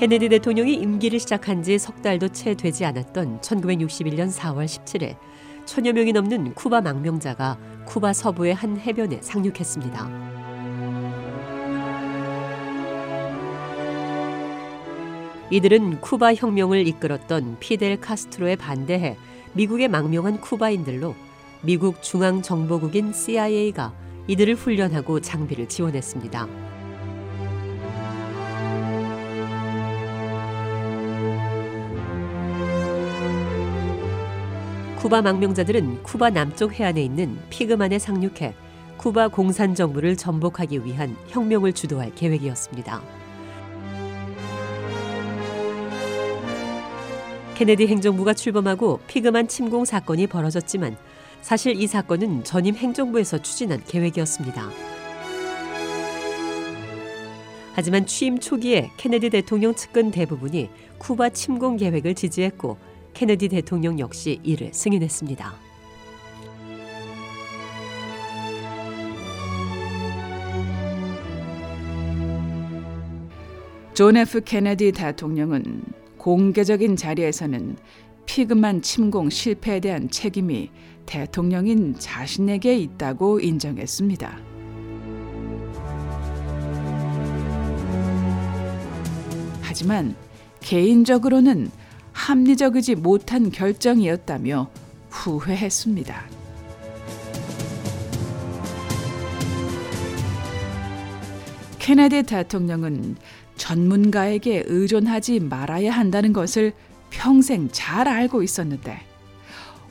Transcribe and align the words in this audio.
케네디 0.00 0.30
대통령이 0.30 0.72
임기를 0.76 1.20
시작한 1.20 1.62
지 1.62 1.78
석 1.78 2.00
달도 2.00 2.28
채 2.28 2.54
되지 2.54 2.86
않았던 2.86 3.42
1961년 3.42 4.32
4월 4.32 4.64
17일 4.64 5.16
천여 5.66 5.92
명이 5.92 6.14
넘는 6.14 6.54
쿠바 6.54 6.80
망명자가 6.80 7.58
쿠바 7.84 8.14
서부의 8.14 8.54
한 8.54 8.78
해변에 8.78 9.20
상륙했습니다. 9.20 10.08
이들은 15.50 16.00
쿠바 16.00 16.32
혁명을 16.32 16.86
이끌었던 16.86 17.58
피델 17.60 18.00
카스트로에 18.00 18.56
반대해 18.56 19.18
미국에 19.52 19.86
망명한 19.86 20.40
쿠바인들로 20.40 21.14
미국 21.60 22.02
중앙정보국인 22.02 23.12
CIA가 23.12 23.92
이들을 24.28 24.54
훈련하고 24.54 25.20
장비를 25.20 25.68
지원했습니다. 25.68 26.79
쿠바 35.00 35.22
망명자들은 35.22 36.02
쿠바 36.02 36.28
남쪽 36.28 36.74
해안에 36.74 37.02
있는 37.02 37.38
피그만에 37.48 37.98
상륙해 37.98 38.52
쿠바 38.98 39.28
공산 39.28 39.74
정부를 39.74 40.14
전복하기 40.14 40.84
위한 40.84 41.16
혁명을 41.28 41.72
주도할 41.72 42.14
계획이었습니다. 42.14 43.00
케네디 47.54 47.86
행정부가 47.86 48.34
출범하고 48.34 49.00
피그만 49.06 49.48
침공 49.48 49.86
사건이 49.86 50.26
벌어졌지만 50.26 50.98
사실 51.40 51.80
이 51.80 51.86
사건은 51.86 52.44
전임 52.44 52.74
행정부에서 52.74 53.38
추진한 53.38 53.82
계획이었습니다. 53.88 54.68
하지만 57.72 58.04
취임 58.04 58.38
초기에 58.38 58.90
케네디 58.98 59.30
대통령 59.30 59.74
측근 59.74 60.10
대부분이 60.10 60.68
쿠바 60.98 61.30
침공 61.30 61.78
계획을 61.78 62.14
지지했고 62.14 62.89
케네디 63.14 63.48
대통령 63.48 63.98
역시 63.98 64.40
이를 64.42 64.72
승인했습니다. 64.72 65.54
존 73.94 74.16
F 74.16 74.40
케네디 74.42 74.92
대통령은 74.92 75.82
공개적인 76.16 76.96
자리에서는 76.96 77.76
피그만 78.24 78.80
침공 78.80 79.28
실패에 79.28 79.80
대한 79.80 80.08
책임이 80.08 80.70
대통령인 81.04 81.96
자신에게 81.98 82.78
있다고 82.78 83.40
인정했습니다. 83.40 84.38
하지만 89.60 90.14
개인적으로는 90.60 91.70
합리적이지 92.12 92.96
못한 92.96 93.50
결정이었다며 93.50 94.70
후회했습니다. 95.10 96.24
케네디 101.78 102.22
대통령은 102.24 103.16
전문가에게 103.56 104.64
의존하지 104.66 105.40
말아야 105.40 105.92
한다는 105.92 106.32
것을 106.32 106.72
평생 107.10 107.68
잘 107.72 108.06
알고 108.06 108.42
있었는데 108.42 109.00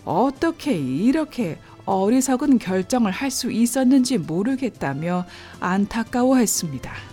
어떻게 0.05 0.73
이렇게 0.73 1.57
어리석은 1.85 2.59
결정을 2.59 3.11
할 3.11 3.31
수 3.31 3.51
있었는지 3.51 4.17
모르겠다며 4.17 5.25
안타까워했습니다. 5.59 7.08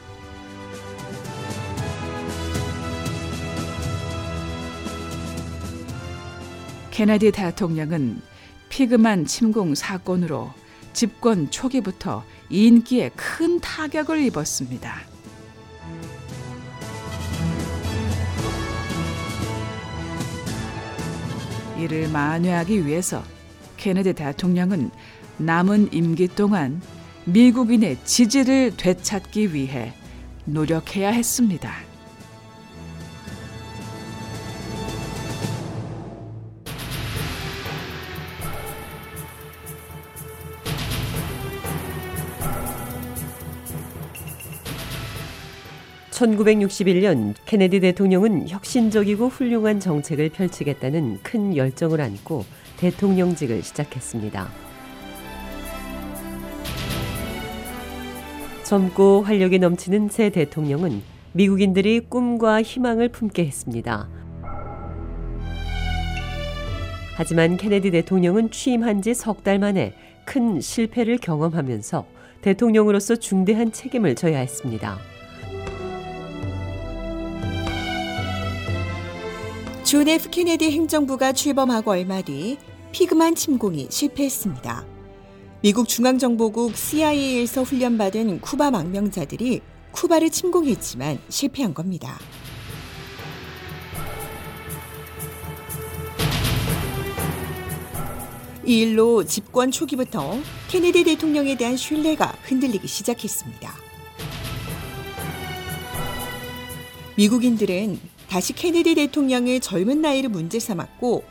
케네디 6.96 7.30
대통령은 7.32 8.22
피그만 8.70 9.26
침공 9.26 9.74
사건으로 9.74 10.50
집권 10.94 11.50
초기부터 11.50 12.24
인기에 12.48 13.10
큰 13.10 13.60
타격을 13.60 14.24
입었습니다. 14.24 15.02
이를 21.78 22.08
만회하기 22.08 22.86
위해서 22.86 23.22
케네디 23.76 24.14
대통령은 24.14 24.90
남은 25.36 25.92
임기 25.92 26.28
동안 26.28 26.80
미국인의 27.26 27.98
지지를 28.06 28.74
되찾기 28.74 29.52
위해 29.52 29.92
노력해야 30.46 31.10
했습니다. 31.10 31.85
(1961년) 46.16 47.34
케네디 47.44 47.80
대통령은 47.80 48.48
혁신적이고 48.48 49.28
훌륭한 49.28 49.80
정책을 49.80 50.30
펼치겠다는 50.30 51.18
큰 51.22 51.54
열정을 51.54 52.00
안고 52.00 52.44
대통령직을 52.78 53.62
시작했습니다. 53.62 54.48
젊고 58.64 59.22
활력이 59.22 59.58
넘치는 59.58 60.08
새 60.08 60.30
대통령은 60.30 61.02
미국인들이 61.32 62.00
꿈과 62.08 62.62
희망을 62.62 63.10
품게 63.10 63.44
했습니다. 63.44 64.08
하지만 67.16 67.56
케네디 67.58 67.90
대통령은 67.90 68.50
취임한 68.50 69.02
지 69.02 69.12
석 69.12 69.44
달 69.44 69.58
만에 69.58 69.92
큰 70.24 70.60
실패를 70.62 71.18
경험하면서 71.18 72.06
대통령으로서 72.40 73.16
중대한 73.16 73.70
책임을 73.70 74.14
져야 74.14 74.38
했습니다. 74.38 74.98
존 79.86 80.08
F 80.08 80.30
케네디 80.30 80.72
행정부가 80.72 81.32
출범하고 81.32 81.92
얼마 81.92 82.20
뒤 82.20 82.58
피그만 82.90 83.36
침공이 83.36 83.86
실패했습니다. 83.88 84.84
미국 85.62 85.86
중앙정보국 85.86 86.76
CIA에서 86.76 87.62
훈련받은 87.62 88.40
쿠바 88.40 88.72
망명자들이 88.72 89.60
쿠바를 89.92 90.30
침공했지만 90.30 91.20
실패한 91.28 91.72
겁니다. 91.72 92.18
이 98.64 98.80
일로 98.80 99.22
집권 99.22 99.70
초기부터 99.70 100.40
케네디 100.66 101.04
대통령에 101.04 101.56
대한 101.56 101.76
신뢰가 101.76 102.34
흔들리기 102.42 102.88
시작했습니다. 102.88 103.72
미국인들은 107.16 108.15
다시 108.36 108.52
케네디 108.52 108.96
대통령의 108.96 109.60
젊은 109.60 110.02
나이를 110.02 110.28
문제 110.28 110.58
삼았고 110.60 111.24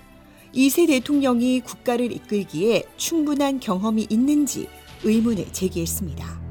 2세 0.55 0.87
대통령이 0.87 1.59
국가를 1.59 2.11
이끌기에 2.11 2.81
충분한 2.97 3.59
경험이 3.59 4.07
있는지 4.09 4.67
의문을 5.03 5.45
제기했습니다. 5.51 6.41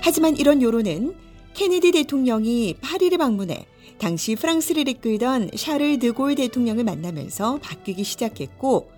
하지만 0.00 0.38
이런 0.38 0.62
여론은 0.62 1.16
케네디 1.52 1.92
대통령이 1.92 2.76
파리를 2.80 3.18
방문해 3.18 3.66
당시 3.98 4.36
프랑스를 4.36 4.88
이끌던 4.88 5.50
샤를 5.54 5.98
드골 5.98 6.34
대통령을 6.36 6.84
만나면서 6.84 7.58
바뀌기 7.58 8.04
시작했고 8.04 8.90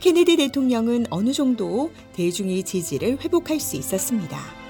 케네디 0.00 0.38
대통령은 0.38 1.06
어느 1.10 1.32
정도 1.32 1.92
대중의 2.14 2.64
지지를 2.64 3.18
회복할 3.20 3.60
수 3.60 3.76
있었습니다. 3.76 4.63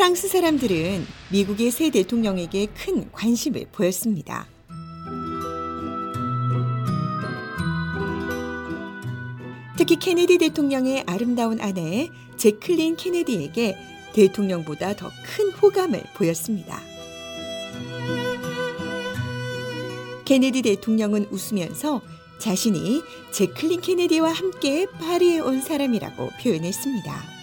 프랑스 0.00 0.28
사람들은 0.28 1.04
미국의 1.30 1.70
새 1.70 1.90
대통령에게 1.90 2.68
큰 2.68 3.12
관심을 3.12 3.66
보였습니다. 3.70 4.46
특히 9.76 9.96
케네디 9.96 10.38
대통령의 10.38 11.04
아름다운 11.06 11.60
아내 11.60 12.08
제클린 12.38 12.96
케네디에게 12.96 13.76
대통령보다 14.14 14.96
더 14.96 15.10
큰 15.22 15.50
호감을 15.50 16.02
보였습니다. 16.16 16.80
케네디 20.24 20.62
대통령은 20.62 21.26
웃으면서 21.30 22.00
자신이 22.38 23.02
재클린 23.32 23.82
케네디와 23.82 24.32
함께 24.32 24.86
파리에 24.86 25.40
온 25.40 25.60
사람이라고 25.60 26.30
표현했습니다. 26.42 27.39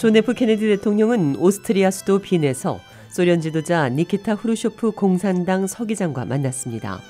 존 0.00 0.16
F 0.16 0.32
케네디 0.32 0.66
대통령은 0.66 1.36
오스트리아 1.36 1.90
수도 1.90 2.20
빈에서 2.20 2.80
소련 3.10 3.42
지도자 3.42 3.90
니키타 3.90 4.32
흐루쇼프 4.32 4.92
공산당 4.92 5.66
서기장과 5.66 6.24
만났습니다. 6.24 7.02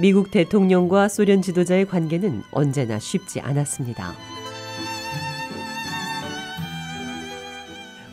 미국 0.00 0.32
대통령과 0.32 1.06
소련 1.06 1.40
지도자의 1.40 1.86
관계는 1.86 2.42
언제나 2.50 2.98
쉽지 2.98 3.40
않았습니다. 3.40 4.12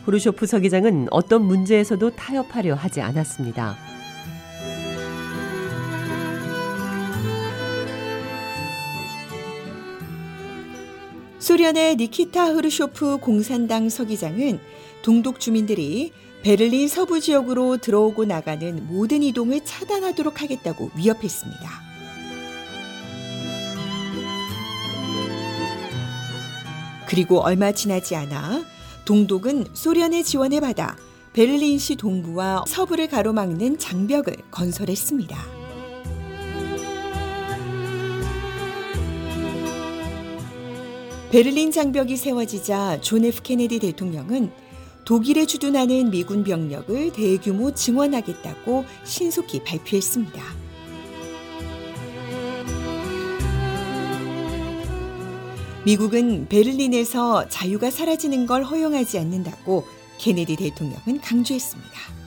후르쇼프 0.04 0.46
서기장은 0.46 1.08
어떤 1.10 1.42
문제에서도 1.42 2.08
타협하려 2.10 2.76
하지 2.76 3.00
않았습니다. 3.00 3.89
소련의 11.50 11.96
니키타 11.96 12.52
흐르쇼프 12.52 13.16
공산당 13.16 13.88
서기장은 13.88 14.60
동독 15.02 15.40
주민들이 15.40 16.12
베를린 16.44 16.86
서부 16.86 17.18
지역으로 17.18 17.78
들어오고 17.78 18.24
나가는 18.24 18.86
모든 18.86 19.24
이동을 19.24 19.64
차단하도록 19.64 20.42
하겠다고 20.42 20.92
위협했습니다. 20.94 21.60
그리고 27.08 27.40
얼마 27.40 27.72
지나지 27.72 28.14
않아 28.14 28.64
동독은 29.04 29.70
소련의 29.72 30.22
지원을 30.22 30.60
받아 30.60 30.96
베를린시 31.32 31.96
동부와 31.96 32.62
서부를 32.68 33.08
가로막는 33.08 33.76
장벽을 33.76 34.36
건설했습니다. 34.52 35.59
베를린 41.30 41.70
장벽이 41.70 42.16
세워지자 42.16 43.02
존 43.02 43.24
F 43.24 43.42
케네디 43.42 43.78
대통령은 43.78 44.50
독일에 45.04 45.46
주둔하는 45.46 46.10
미군 46.10 46.42
병력을 46.42 47.12
대규모 47.12 47.72
증원하겠다고 47.72 48.84
신속히 49.04 49.62
발표했습니다. 49.62 50.42
미국은 55.84 56.48
베를린에서 56.48 57.48
자유가 57.48 57.92
사라지는 57.92 58.46
걸 58.46 58.64
허용하지 58.64 59.20
않는다고 59.20 59.84
케네디 60.18 60.56
대통령은 60.56 61.20
강조했습니다. 61.22 62.19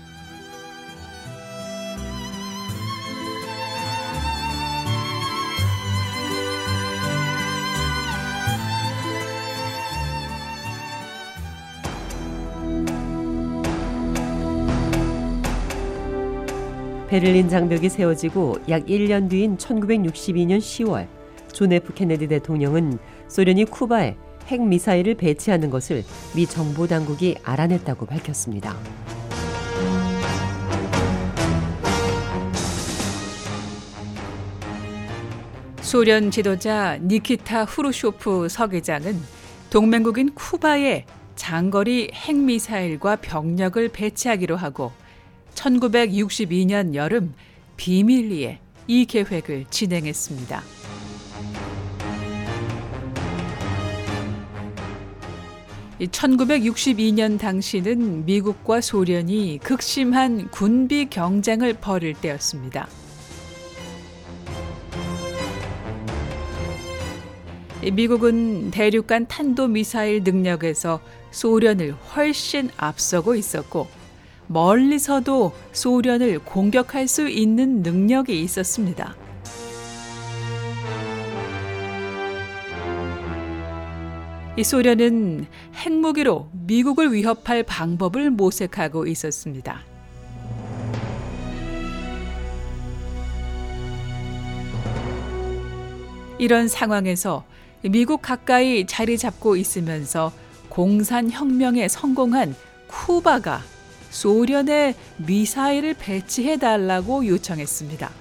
베를린 17.14 17.48
장벽이 17.48 17.90
세워지고 17.90 18.58
약 18.70 18.88
1년 18.88 19.30
뒤인 19.30 19.56
1962년 19.58 20.58
10월 20.58 21.08
존 21.54 21.72
F 21.72 21.94
케네디 21.94 22.28
대통령은 22.28 22.98
소련이 23.28 23.66
쿠바에 23.66 24.18
핵 24.48 24.62
미사일을 24.64 25.14
배치하는 25.14 25.70
것을 25.70 26.04
미 26.36 26.48
정보 26.48 26.88
당국이 26.88 27.36
알아냈다고 27.44 28.08
밝혔습니다. 28.08 28.76
소련 35.82 36.32
지도자 36.32 36.98
니키타 36.98 37.66
흐루쇼프 37.66 38.48
서기장은 38.50 39.22
동맹국인 39.70 40.34
쿠바에 40.34 41.06
장거리 41.36 42.10
핵미사일과 42.12 43.18
병력을 43.18 43.88
배치하기로 43.90 44.56
하고 44.56 44.92
1962년 45.64 46.94
여름 46.94 47.34
비밀리에 47.78 48.60
이 48.88 49.06
계획을 49.06 49.66
진행했습니다. 49.70 50.62
이 56.00 56.08
1962년 56.08 57.40
당시는 57.40 58.26
미국과 58.26 58.82
소련이 58.82 59.60
극심한 59.64 60.50
군비 60.52 61.10
경쟁을 61.10 61.76
벌일 61.76 62.14
때였습니다. 62.16 62.90
이 67.84 67.92
미국은 67.92 68.72
대륙간 68.72 69.28
탄도 69.28 69.68
미사일 69.68 70.24
능력에서 70.24 71.00
소련을 71.32 71.94
훨씬 71.94 72.70
앞서고 72.76 73.36
있었고 73.36 74.03
멀리서도 74.48 75.54
소련을 75.72 76.40
공격할 76.40 77.08
수 77.08 77.28
있는 77.28 77.82
능력이 77.82 78.42
있었습니다. 78.42 79.16
이 84.56 84.64
소련은 84.64 85.48
핵무기로 85.76 86.50
미국을 86.52 87.12
위협할 87.12 87.64
방법을 87.64 88.30
모색하고 88.30 89.08
있었습니다. 89.08 89.82
이런 96.38 96.68
상황에서 96.68 97.46
미국 97.82 98.22
가까이 98.22 98.86
자리 98.86 99.18
잡고 99.18 99.56
있으면서 99.56 100.32
공산혁명에 100.70 101.88
성공한 101.88 102.56
쿠바가 102.88 103.62
소련에 104.14 104.94
미사일을 105.18 105.96
배치해 105.96 106.58
달라고 106.58 107.26
요청했습니다. 107.26 108.12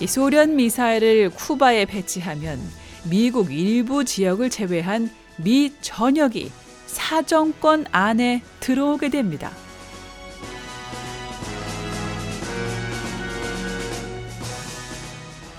이 0.00 0.06
소련 0.08 0.56
미사일을 0.56 1.30
쿠바에 1.30 1.84
배치하면 1.84 2.60
미국 3.08 3.52
일부 3.52 4.04
지역을 4.04 4.50
제외한 4.50 5.08
미 5.36 5.72
전역이 5.80 6.50
사정권 6.86 7.86
안에 7.92 8.42
들어오게 8.58 9.10
됩니다. 9.10 9.52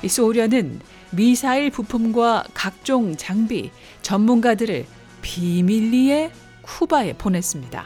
이 0.03 0.09
소련은 0.09 0.81
미사일 1.11 1.71
부품과 1.71 2.43
각종 2.53 3.15
장비, 3.15 3.71
전문가들을 4.01 4.85
비밀리에 5.25 6.31
쿠바에 6.61 7.13
보냈습니다. 7.13 7.83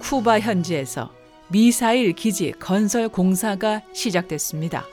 쿠바 0.00 0.40
현지에서 0.40 1.14
미사일 1.48 2.12
기지 2.14 2.50
건설 2.50 3.08
공사가 3.08 3.80
시작됐습니다. 3.92 4.84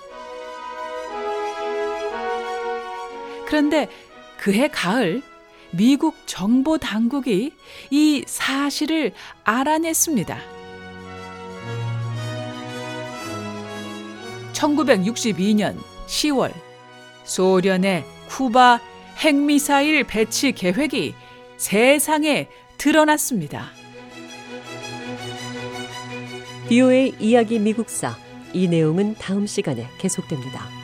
그런데 3.48 3.90
그해 4.38 4.68
가을 4.68 5.24
미국 5.72 6.16
정보 6.28 6.78
당국이 6.78 7.52
이 7.90 8.24
사실을 8.28 9.12
알아냈습니다. 9.44 10.38
1962년 14.54 15.93
10월 16.14 16.54
소련의 17.24 18.06
쿠바 18.28 18.80
핵미사일 19.18 20.04
배치 20.04 20.52
계획이 20.52 21.16
세상에 21.58 22.48
드러났습니다. 22.78 23.68
비오의 26.70 27.16
이야기 27.20 27.60
미국사 27.60 28.16
이 28.54 28.68
내용은 28.68 29.16
다음 29.16 29.48
시간에 29.48 29.88
계속됩니다. 29.98 30.83